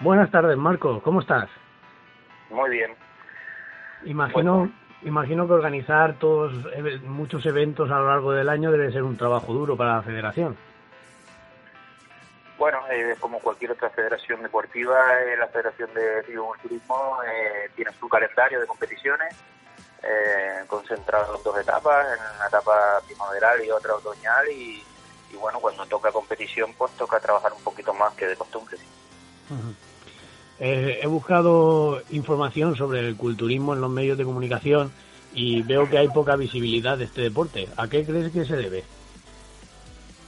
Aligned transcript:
Buenas 0.00 0.30
tardes, 0.30 0.56
Marco. 0.56 1.00
¿Cómo 1.02 1.20
estás? 1.20 1.48
Muy 2.50 2.70
bien. 2.70 2.94
Imagino, 4.04 4.70
imagino 5.02 5.46
que 5.46 5.52
organizar 5.52 6.14
todos 6.18 6.52
muchos 7.02 7.44
eventos 7.46 7.90
a 7.90 7.98
lo 7.98 8.08
largo 8.08 8.32
del 8.32 8.48
año 8.48 8.70
debe 8.70 8.92
ser 8.92 9.02
un 9.02 9.16
trabajo 9.16 9.52
duro 9.52 9.76
para 9.76 9.96
la 9.96 10.02
federación. 10.02 10.56
Bueno, 12.58 12.80
eh, 12.90 13.14
como 13.20 13.38
cualquier 13.38 13.72
otra 13.72 13.90
federación 13.90 14.42
deportiva, 14.42 14.98
eh, 15.20 15.36
la 15.36 15.46
Federación 15.46 15.94
de 15.94 16.24
Turismo 16.60 17.18
eh, 17.24 17.70
tiene 17.76 17.92
su 17.92 18.08
calendario 18.08 18.60
de 18.60 18.66
competiciones 18.66 19.32
eh, 20.02 20.64
concentrado 20.66 21.36
en 21.36 21.42
dos 21.42 21.58
etapas, 21.58 22.06
en 22.06 22.36
una 22.36 22.46
etapa 22.46 23.00
primaveral 23.06 23.64
y 23.64 23.70
otra 23.70 23.94
otoñal 23.94 24.48
y, 24.48 24.82
y 25.30 25.36
bueno, 25.36 25.60
cuando 25.60 25.86
toca 25.86 26.10
competición 26.10 26.72
pues 26.74 26.92
toca 26.92 27.20
trabajar 27.20 27.52
un 27.52 27.62
poquito 27.62 27.94
más 27.94 28.12
que 28.14 28.26
de 28.26 28.36
costumbre. 28.36 28.76
Eh, 30.60 31.00
he 31.02 31.06
buscado 31.06 32.02
información 32.10 32.74
sobre 32.74 33.00
el 33.00 33.16
culturismo 33.16 33.74
en 33.74 33.80
los 33.80 33.90
medios 33.90 34.18
de 34.18 34.24
comunicación 34.24 34.92
y 35.32 35.62
veo 35.62 35.88
que 35.88 35.98
hay 35.98 36.08
poca 36.08 36.34
visibilidad 36.36 36.98
de 36.98 37.04
este 37.04 37.22
deporte. 37.22 37.68
¿A 37.76 37.88
qué 37.88 38.04
crees 38.04 38.32
que 38.32 38.44
se 38.44 38.56
debe? 38.56 38.84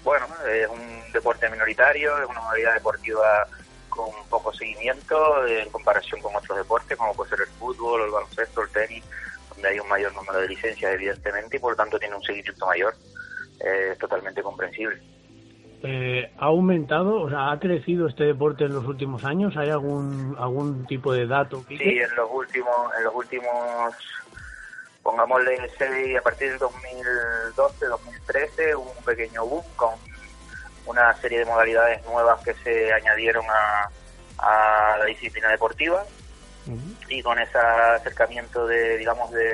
Bueno, 0.04 0.26
es 0.48 0.68
un 0.68 1.12
deporte 1.12 1.48
minoritario, 1.50 2.16
es 2.22 2.28
una 2.28 2.40
modalidad 2.40 2.74
deportiva 2.74 3.46
con 3.88 4.08
poco 4.28 4.52
seguimiento 4.52 5.46
en 5.46 5.68
comparación 5.70 6.20
con 6.20 6.34
otros 6.36 6.58
deportes, 6.58 6.96
como 6.96 7.12
puede 7.14 7.30
ser 7.30 7.40
el 7.40 7.48
fútbol, 7.58 8.02
el 8.02 8.10
baloncesto, 8.10 8.62
el 8.62 8.68
tenis, 8.70 9.04
donde 9.52 9.68
hay 9.68 9.80
un 9.80 9.88
mayor 9.88 10.14
número 10.14 10.40
de 10.40 10.48
licencias, 10.48 10.94
evidentemente, 10.94 11.56
y 11.56 11.60
por 11.60 11.72
lo 11.72 11.76
tanto 11.76 11.98
tiene 11.98 12.14
un 12.14 12.22
seguimiento 12.22 12.66
mayor. 12.66 12.94
Es 13.58 13.98
totalmente 13.98 14.42
comprensible 14.42 15.02
eh, 15.82 16.32
¿ha 16.38 16.46
aumentado, 16.46 17.22
o 17.22 17.30
sea, 17.30 17.52
ha 17.52 17.58
crecido 17.58 18.06
este 18.06 18.24
deporte 18.24 18.64
en 18.64 18.74
los 18.74 18.84
últimos 18.84 19.24
años? 19.24 19.56
¿Hay 19.56 19.70
algún 19.70 20.36
algún 20.38 20.86
tipo 20.86 21.12
de 21.12 21.26
dato? 21.26 21.64
Sí, 21.68 21.78
en 21.80 22.14
los 22.16 22.28
últimos, 22.30 22.74
en 22.98 23.04
los 23.04 23.14
últimos, 23.14 23.94
pongámosle 25.02 25.56
a 26.18 26.22
partir 26.22 26.50
del 26.50 26.58
2012, 26.58 27.86
2013, 27.86 28.76
hubo 28.76 28.92
un 28.96 29.04
pequeño 29.04 29.46
boom 29.46 29.64
con 29.76 29.94
una 30.86 31.14
serie 31.14 31.40
de 31.40 31.44
modalidades 31.46 32.04
nuevas 32.04 32.42
que 32.42 32.52
se 32.54 32.92
añadieron 32.92 33.44
a, 33.48 33.90
a 34.38 34.98
la 34.98 35.04
disciplina 35.06 35.48
deportiva 35.48 36.04
y 37.08 37.22
con 37.22 37.38
ese 37.38 37.58
acercamiento 37.58 38.66
de, 38.66 38.98
digamos, 38.98 39.30
de 39.32 39.52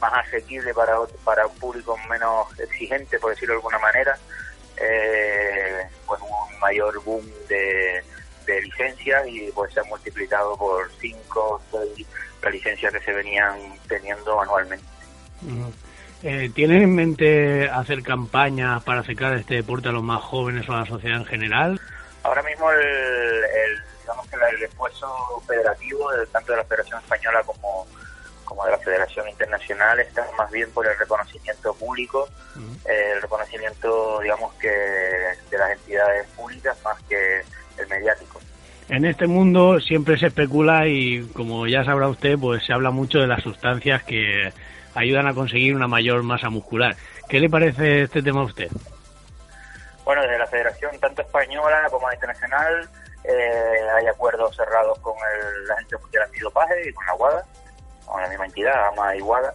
más 0.00 0.12
asequible 0.26 0.72
para, 0.72 0.94
para 1.24 1.46
un 1.46 1.54
público 1.56 1.96
menos 2.08 2.58
exigente, 2.58 3.18
por 3.18 3.30
decirlo 3.30 3.54
de 3.54 3.58
alguna 3.58 3.78
manera, 3.78 4.16
eh, 4.80 5.86
pues 6.06 6.20
un 6.20 6.58
mayor 6.60 7.02
boom 7.04 7.24
de, 7.48 8.02
licencias 8.62 9.28
y 9.28 9.48
pues 9.52 9.72
se 9.72 9.78
ha 9.78 9.84
multiplicado 9.84 10.56
por 10.56 10.90
5 11.00 11.60
o 11.70 11.84
6 11.94 12.06
las 12.42 12.52
licencias 12.52 12.92
que 12.92 12.98
se 12.98 13.12
venían 13.12 13.56
teniendo 13.86 14.40
anualmente. 14.40 14.84
Eh, 16.24 16.50
¿Tienen 16.52 16.82
en 16.82 16.94
mente 16.94 17.70
hacer 17.70 18.02
campañas 18.02 18.82
para 18.82 19.00
acercar 19.00 19.34
este 19.34 19.54
deporte 19.54 19.88
a 19.88 19.92
los 19.92 20.02
más 20.02 20.20
jóvenes 20.22 20.68
o 20.68 20.72
a 20.72 20.80
la 20.80 20.86
sociedad 20.86 21.18
en 21.18 21.26
general? 21.26 21.80
Ahora 22.24 22.42
mismo 22.42 22.70
el, 22.72 22.80
digamos 24.00 24.26
que 24.26 24.36
el 24.36 24.62
esfuerzo 24.64 25.42
federativo, 25.46 26.10
tanto 26.32 26.50
de 26.50 26.58
la 26.58 26.64
Federación 26.64 27.00
Española 27.00 27.42
como 27.46 27.86
como 28.50 28.64
de 28.64 28.72
la 28.72 28.78
Federación 28.78 29.28
Internacional 29.28 30.00
está 30.00 30.26
más 30.36 30.50
bien 30.50 30.68
por 30.72 30.84
el 30.84 30.98
reconocimiento 30.98 31.72
público, 31.72 32.28
el 32.84 33.22
reconocimiento, 33.22 34.18
digamos, 34.20 34.52
que 34.54 34.68
de 34.68 35.56
las 35.56 35.70
entidades 35.70 36.26
públicas 36.36 36.76
más 36.82 37.00
que 37.04 37.42
el 37.78 37.86
mediático. 37.88 38.40
En 38.88 39.04
este 39.04 39.28
mundo 39.28 39.78
siempre 39.78 40.18
se 40.18 40.26
especula 40.26 40.88
y, 40.88 41.28
como 41.32 41.68
ya 41.68 41.84
sabrá 41.84 42.08
usted, 42.08 42.36
pues 42.40 42.66
se 42.66 42.72
habla 42.72 42.90
mucho 42.90 43.20
de 43.20 43.28
las 43.28 43.40
sustancias 43.40 44.02
que 44.02 44.52
ayudan 44.96 45.28
a 45.28 45.34
conseguir 45.34 45.76
una 45.76 45.86
mayor 45.86 46.24
masa 46.24 46.50
muscular. 46.50 46.96
¿Qué 47.28 47.38
le 47.38 47.48
parece 47.48 48.02
este 48.02 48.20
tema 48.20 48.40
a 48.40 48.46
usted? 48.46 48.68
Bueno, 50.04 50.22
desde 50.22 50.38
la 50.38 50.46
Federación, 50.48 50.98
tanto 50.98 51.22
española 51.22 51.86
como 51.88 52.12
internacional, 52.12 52.88
eh, 53.22 53.80
hay 53.96 54.08
acuerdos 54.08 54.56
cerrados 54.56 54.98
con 54.98 55.14
el, 55.14 55.68
la 55.68 55.74
Agencia 55.74 55.98
Mundial 55.98 56.24
Antidopaje 56.24 56.88
y 56.88 56.92
con 56.92 57.06
la 57.06 57.14
WADA 57.14 57.46
con 58.10 58.22
la 58.22 58.28
misma 58.28 58.46
entidad, 58.46 58.88
AMA 58.88 59.16
Iguada, 59.16 59.54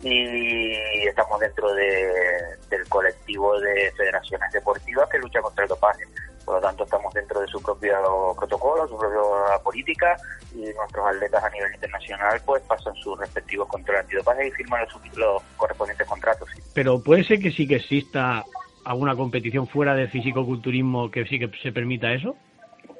y 0.00 1.06
estamos 1.06 1.40
dentro 1.40 1.72
de, 1.74 2.56
del 2.70 2.88
colectivo 2.88 3.58
de 3.60 3.92
federaciones 3.96 4.52
deportivas 4.52 5.08
que 5.08 5.18
lucha 5.18 5.40
contra 5.40 5.64
el 5.64 5.68
dopaje. 5.68 6.04
Por 6.44 6.54
lo 6.54 6.60
tanto, 6.62 6.84
estamos 6.84 7.12
dentro 7.12 7.40
de 7.40 7.46
su 7.48 7.60
propio 7.60 8.34
protocolo, 8.38 8.88
su 8.88 8.96
propia 8.96 9.58
política, 9.62 10.16
y 10.54 10.60
nuestros 10.72 11.06
atletas 11.06 11.44
a 11.44 11.50
nivel 11.50 11.74
internacional 11.74 12.40
pues 12.46 12.62
pasan 12.62 12.94
sus 12.94 13.18
respectivos 13.18 13.68
controles 13.68 14.04
antidopaje 14.04 14.48
y 14.48 14.50
firman 14.52 14.82
los, 14.82 15.16
los 15.16 15.42
correspondientes 15.56 16.06
contratos. 16.06 16.48
Pero 16.74 17.02
puede 17.02 17.24
ser 17.24 17.38
que 17.40 17.50
sí 17.50 17.68
que 17.68 17.76
exista 17.76 18.44
alguna 18.84 19.14
competición 19.14 19.66
fuera 19.66 19.94
del 19.94 20.08
fisicoculturismo 20.08 21.10
que 21.10 21.26
sí 21.26 21.38
que 21.38 21.50
se 21.62 21.72
permita 21.72 22.12
eso? 22.12 22.34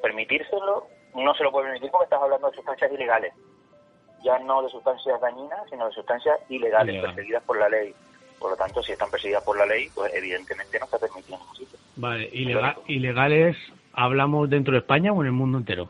Permitírselo 0.03 0.87
no 1.15 1.33
se 1.33 1.43
lo 1.43 1.51
puede 1.51 1.65
permitir 1.65 1.89
porque 1.89 2.03
estás 2.03 2.21
hablando 2.21 2.49
de 2.49 2.55
sustancias 2.55 2.91
ilegales 2.91 3.33
ya 4.23 4.39
no 4.39 4.61
de 4.61 4.69
sustancias 4.69 5.19
dañinas, 5.21 5.59
sino 5.69 5.87
de 5.87 5.93
sustancias 5.93 6.39
ilegales, 6.49 7.01
perseguidas 7.01 7.43
por 7.43 7.57
la 7.57 7.69
ley. 7.69 7.93
Por 8.39 8.51
lo 8.51 8.57
tanto, 8.57 8.81
si 8.81 8.93
están 8.93 9.11
perseguidas 9.11 9.43
por 9.43 9.57
la 9.57 9.65
ley, 9.65 9.89
pues 9.93 10.13
evidentemente 10.13 10.79
no 10.79 10.85
está 10.85 10.97
permitido 10.97 11.35
en 11.35 11.41
ningún 11.41 11.55
sitio. 11.55 11.79
Vale, 11.95 12.29
¿ilegales 12.87 13.57
hablamos 13.93 14.49
dentro 14.49 14.73
de 14.73 14.79
España 14.79 15.11
o 15.11 15.21
en 15.21 15.27
el 15.27 15.33
mundo 15.33 15.57
entero? 15.57 15.89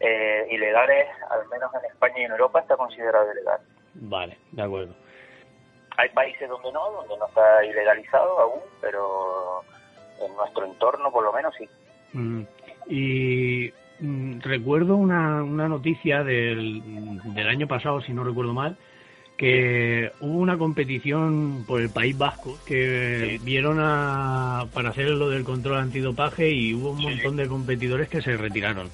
Eh, 0.00 0.46
ilegales, 0.50 1.06
al 1.30 1.48
menos 1.48 1.70
en 1.74 1.90
España 1.90 2.14
y 2.18 2.24
en 2.24 2.32
Europa, 2.32 2.60
está 2.60 2.76
considerado 2.76 3.32
ilegal. 3.32 3.60
Vale, 3.94 4.38
de 4.52 4.62
acuerdo. 4.62 4.94
Hay 5.96 6.08
países 6.10 6.48
donde 6.48 6.72
no, 6.72 6.90
donde 6.90 7.16
no 7.16 7.26
está 7.26 7.64
ilegalizado 7.64 8.38
aún, 8.40 8.60
pero 8.80 9.62
en 10.20 10.36
nuestro 10.36 10.66
entorno 10.66 11.10
por 11.10 11.24
lo 11.24 11.32
menos 11.32 11.54
sí. 11.56 11.68
Mm. 12.12 12.42
Y 12.88 13.72
recuerdo 14.00 14.96
una, 14.96 15.42
una 15.42 15.68
noticia 15.68 16.22
del, 16.24 16.82
del 17.34 17.48
año 17.48 17.66
pasado, 17.66 18.00
si 18.02 18.12
no 18.12 18.24
recuerdo 18.24 18.52
mal, 18.52 18.76
que 19.36 20.12
hubo 20.20 20.38
una 20.38 20.56
competición 20.56 21.64
por 21.66 21.80
el 21.80 21.90
País 21.90 22.16
Vasco 22.16 22.58
que 22.64 23.40
vieron 23.42 23.78
a, 23.80 24.66
para 24.72 24.90
hacer 24.90 25.08
lo 25.08 25.28
del 25.28 25.44
control 25.44 25.78
antidopaje 25.78 26.50
y 26.50 26.74
hubo 26.74 26.90
un 26.90 27.02
montón 27.02 27.36
de 27.36 27.48
competidores 27.48 28.08
que 28.08 28.22
se 28.22 28.36
retiraron. 28.36 28.90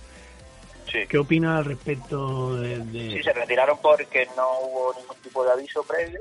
¿Qué 1.08 1.18
opina 1.18 1.58
al 1.58 1.66
respecto 1.66 2.56
de, 2.56 2.78
de, 2.78 3.16
Sí, 3.16 3.22
se 3.22 3.32
retiraron 3.32 3.78
porque 3.80 4.26
no 4.36 4.48
hubo 4.60 4.94
ningún 4.98 5.16
tipo 5.22 5.44
de 5.44 5.52
aviso 5.52 5.84
previo 5.84 6.20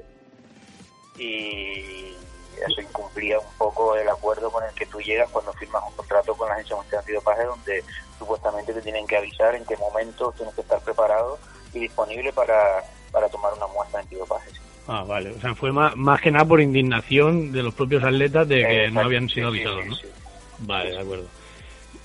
y 1.18 2.14
eso 2.68 2.82
incumplía 2.82 3.40
un 3.40 3.54
poco 3.58 3.96
el 3.96 4.08
acuerdo 4.08 4.52
con 4.52 4.64
el 4.64 4.74
que 4.74 4.86
tú 4.86 5.00
llegas 5.00 5.30
cuando 5.30 5.54
firmas 5.54 5.84
un 5.88 5.94
contrato 5.96 6.36
con 6.36 6.48
la 6.48 6.56
Agencia 6.56 6.76
Mundial 6.76 7.00
Antidopaje 7.00 7.44
donde 7.46 7.84
supuestamente 8.18 8.74
te 8.74 8.82
tienen 8.82 9.08
que 9.08 9.18
avisar 9.18 9.56
en 9.56 9.66
qué 9.66 9.78
momento 9.78 10.34
tienes 10.36 10.54
que 10.56 10.62
estar 10.62 10.80
preparado 10.82 11.40
y 11.74 11.80
disponible 11.80 12.34
para, 12.34 12.84
para 13.12 13.30
tomar 13.30 13.54
una 13.54 13.68
muestra 13.68 14.00
de 14.00 14.04
antidopaje. 14.04 14.52
Ah, 14.88 15.04
vale. 15.08 15.32
O 15.32 15.40
sea, 15.40 15.54
fue 15.54 15.72
más, 15.72 15.96
más 15.96 16.20
que 16.20 16.32
nada 16.32 16.46
por 16.46 16.60
indignación 16.60 17.52
de 17.52 17.62
los 17.62 17.76
propios 17.76 18.04
atletas 18.04 18.48
de 18.48 18.66
que 18.66 18.92
no 18.92 19.02
habían 19.02 19.30
sido 19.30 19.50
avisados, 19.50 19.86
¿no? 19.86 19.96
Vale, 20.60 20.92
de 20.92 21.00
acuerdo. 21.00 21.28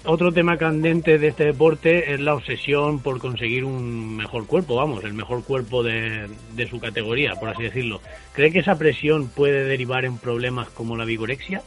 Otro 0.06 0.32
tema 0.32 0.58
candente 0.58 1.18
de 1.18 1.28
este 1.28 1.46
deporte 1.46 2.12
es 2.12 2.20
la 2.20 2.34
obsesión 2.34 3.00
por 3.00 3.18
conseguir 3.18 3.64
un 3.64 4.14
mejor 4.14 4.46
cuerpo, 4.46 4.74
vamos, 4.74 5.02
el 5.02 5.14
mejor 5.14 5.42
cuerpo 5.44 5.82
de, 5.82 6.28
de 6.52 6.68
su 6.68 6.78
categoría, 6.78 7.36
por 7.36 7.48
así 7.48 7.62
decirlo. 7.62 8.02
¿Cree 8.34 8.52
que 8.52 8.58
esa 8.58 8.76
presión 8.76 9.28
puede 9.28 9.64
derivar 9.64 10.04
en 10.04 10.18
problemas 10.18 10.68
como 10.68 10.94
la 10.94 11.06
vigorexia? 11.06 11.62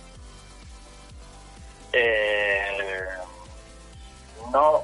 Eh, 1.94 3.07
no, 4.54 4.83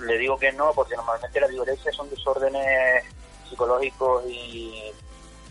le 0.00 0.18
digo 0.18 0.36
que 0.36 0.50
no, 0.50 0.72
porque 0.74 0.96
normalmente 0.96 1.40
la 1.40 1.46
vigorexia 1.46 1.92
son 1.92 2.10
desórdenes 2.10 3.04
psicológicos 3.48 4.24
y, 4.28 4.90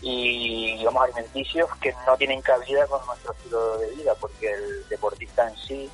y 0.02 0.76
digamos 0.76 1.04
alimenticios 1.04 1.70
que 1.80 1.94
no 2.06 2.14
tienen 2.18 2.42
cabida 2.42 2.86
con 2.88 3.06
nuestro 3.06 3.32
estilo 3.32 3.78
de 3.78 3.90
vida, 3.92 4.14
porque 4.20 4.52
el 4.52 4.86
deportista 4.90 5.48
en 5.48 5.56
sí, 5.56 5.90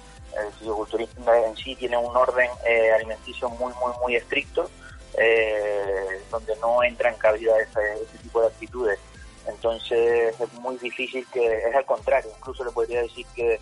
el 0.46 0.52
fisiculturista 0.52 1.46
en 1.46 1.56
sí 1.56 1.75
tiene 1.76 1.96
un 1.96 2.17
orden 2.17 2.50
eh, 2.67 2.93
alimenticio 2.93 3.49
muy, 3.50 3.73
muy, 3.75 3.93
muy 4.00 4.17
estricto, 4.17 4.70
eh, 5.19 6.23
donde 6.31 6.55
no 6.56 6.82
entra 6.82 7.11
en 7.11 7.17
cabida 7.17 7.58
ese, 7.61 8.02
ese 8.02 8.19
tipo 8.23 8.40
de 8.40 8.49
actitudes. 8.49 8.99
Entonces 9.46 10.38
es 10.38 10.52
muy 10.55 10.76
difícil 10.79 11.26
que, 11.32 11.58
es 11.58 11.75
al 11.75 11.85
contrario, 11.85 12.31
incluso 12.37 12.64
le 12.64 12.70
podría 12.70 13.02
decir 13.02 13.26
que, 13.35 13.61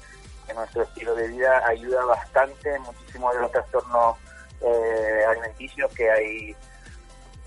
nuestro 0.55 0.85
estilo 0.85 1.15
de 1.17 1.27
vida 1.29 1.67
ayuda 1.67 2.05
bastante 2.05 2.73
en 2.73 2.81
muchísimos 2.83 3.35
de 3.35 3.41
los 3.41 3.53
trastornos 3.53 4.17
eh, 4.63 5.25
alimenticios 5.29 5.93
que 5.93 6.09
hay 6.09 6.57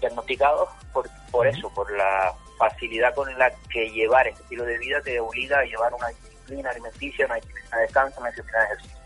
diagnosticados 0.02 0.70
por, 0.94 1.10
por 1.32 1.48
eso, 1.48 1.74
por 1.74 1.90
la 1.92 2.36
facilidad 2.60 3.16
con 3.16 3.36
la 3.40 3.50
que 3.72 3.90
llevar 3.90 4.28
este 4.28 4.44
estilo 4.44 4.66
de 4.66 4.78
vida 4.78 5.02
te 5.02 5.20
obliga 5.20 5.60
a 5.60 5.64
llevar 5.64 5.94
una 5.94 6.10
disciplina 6.10 6.70
alimenticia, 6.70 7.26
una 7.26 7.36
disciplina 7.36 7.78
de 7.78 7.82
descanso, 7.84 8.20
una 8.20 8.30
disciplina 8.30 8.60
de 8.60 8.66
ejercicio. 8.66 8.99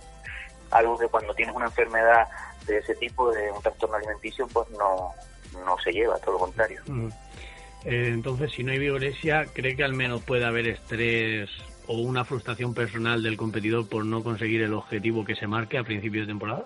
Algo 0.74 0.98
que 0.98 1.08
cuando 1.08 1.34
tienes 1.34 1.56
una 1.56 1.66
enfermedad 1.66 2.28
de 2.66 2.78
ese 2.78 2.96
tipo, 2.96 3.32
de 3.32 3.52
un 3.52 3.62
trastorno 3.62 3.96
alimenticio, 3.96 4.48
pues 4.48 4.70
no, 4.72 5.12
no 5.66 5.78
se 5.80 5.92
lleva, 5.92 6.18
todo 6.20 6.34
lo 6.34 6.40
contrario. 6.40 6.82
Eh, 7.86 8.10
entonces, 8.14 8.52
si 8.52 8.64
no 8.64 8.72
hay 8.72 8.80
violencia, 8.80 9.46
¿cree 9.54 9.76
que 9.76 9.84
al 9.84 9.94
menos 9.94 10.24
puede 10.24 10.46
haber 10.46 10.68
estrés 10.68 11.50
o 11.88 11.98
una 11.98 12.24
frustración 12.24 12.74
personal 12.74 13.22
del 13.22 13.38
competidor 13.38 13.90
por 13.90 14.06
no 14.06 14.24
conseguir 14.24 14.62
el 14.62 14.74
objetivo 14.74 15.26
que 15.26 15.36
se 15.36 15.48
marque 15.48 15.78
a 15.78 15.84
principio 15.84 16.22
de 16.22 16.28
temporada? 16.28 16.66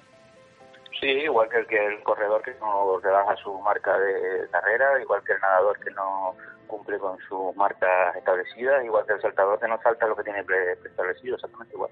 Sí, 1.00 1.08
igual 1.08 1.48
que 1.50 1.58
el, 1.58 1.68
que 1.68 1.86
el 1.86 2.02
corredor 2.04 2.42
que 2.42 2.56
no 2.60 3.00
rebaja 3.00 3.36
su 3.38 3.54
marca 3.62 3.98
de 4.00 4.48
carrera, 4.52 5.00
igual 5.02 5.24
que 5.24 5.34
el 5.34 5.40
nadador 5.40 5.80
que 5.80 5.92
no 5.92 6.36
cumple 6.68 6.98
con 6.98 7.18
sus 7.28 7.56
marcas 7.56 8.16
establecidas, 8.16 8.84
igual 8.84 9.06
que 9.06 9.14
el 9.14 9.22
saltador 9.22 9.60
que 9.60 9.68
no 9.68 9.80
salta 9.82 10.08
lo 10.08 10.16
que 10.16 10.24
tiene 10.24 10.44
preestablecido, 10.44 11.36
exactamente 11.36 11.74
igual. 11.74 11.92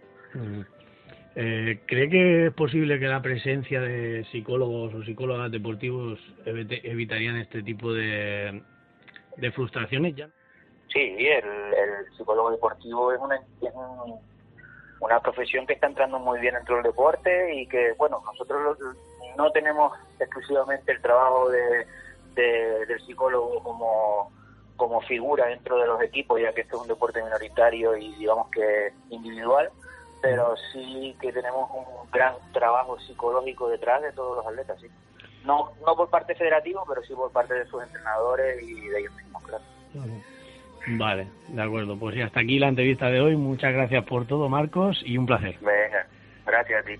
Eh, 1.35 1.81
¿Cree 1.85 2.09
que 2.09 2.47
es 2.47 2.53
posible 2.53 2.97
que 2.97 3.07
la 3.07 3.21
presencia 3.21 3.81
de 3.81 4.25
psicólogos 4.31 4.93
o 4.93 5.03
psicólogas 5.03 5.51
deportivos 5.51 6.17
evitarían 6.45 7.35
este 7.37 7.61
tipo 7.61 7.93
de, 7.93 8.63
de 9.35 9.51
frustraciones 9.51 10.15
ya? 10.15 10.29
Sí, 10.93 11.01
el, 11.01 11.43
el 11.45 12.13
psicólogo 12.17 12.51
deportivo 12.51 13.11
es 13.11 13.19
una, 13.19 13.41
una 15.01 15.19
profesión 15.19 15.67
que 15.67 15.73
está 15.73 15.87
entrando 15.87 16.19
muy 16.19 16.39
bien 16.39 16.55
dentro 16.55 16.75
del 16.75 16.85
deporte 16.85 17.53
y 17.53 17.67
que, 17.67 17.91
bueno, 17.97 18.21
nosotros 18.25 18.77
no 19.37 19.51
tenemos 19.51 19.91
exclusivamente 20.19 20.93
el 20.93 21.01
trabajo 21.01 21.49
de, 21.49 21.85
del 22.35 23.01
psicólogo 23.05 23.61
como, 23.61 24.31
como 24.77 25.01
figura 25.01 25.47
dentro 25.47 25.77
de 25.77 25.87
los 25.87 26.01
equipos, 26.01 26.39
ya 26.39 26.53
que 26.53 26.61
este 26.61 26.75
es 26.75 26.81
un 26.81 26.87
deporte 26.87 27.21
minoritario 27.21 27.95
y 27.97 28.15
digamos 28.15 28.49
que 28.51 28.93
individual, 29.09 29.69
pero 30.25 30.55
sí 30.73 31.15
que 31.21 31.31
tenemos 31.31 31.69
un 31.69 32.09
gran 32.11 32.33
trabajo 32.51 32.99
psicológico 32.99 33.69
detrás 33.69 34.01
de 34.01 34.11
todos 34.11 34.37
los 34.37 34.47
atletas, 34.47 34.79
sí. 34.81 34.87
No, 35.45 35.71
no 35.85 35.95
por 35.95 36.09
parte 36.09 36.33
federativo, 36.33 36.83
pero 36.87 37.03
sí 37.03 37.13
por 37.13 37.31
parte 37.31 37.53
de 37.53 37.65
sus 37.67 37.83
entrenadores 37.83 38.59
y 38.63 38.87
de 38.87 38.99
ellos 39.01 39.13
mismos, 39.13 39.43
claro. 39.43 39.63
Vale, 40.87 41.27
de 41.47 41.61
acuerdo. 41.61 41.97
Pues 41.97 42.15
ya 42.15 42.25
hasta 42.25 42.39
aquí 42.39 42.57
la 42.57 42.69
entrevista 42.69 43.07
de 43.07 43.21
hoy. 43.21 43.35
Muchas 43.35 43.71
gracias 43.73 44.03
por 44.05 44.25
todo, 44.25 44.49
Marcos, 44.49 45.01
y 45.05 45.17
un 45.17 45.27
placer. 45.27 45.57
Venga, 45.61 46.07
gracias 46.45 46.81
a 46.81 46.87
ti. 46.87 46.99